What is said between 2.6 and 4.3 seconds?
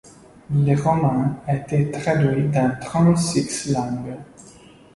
trente-six langues.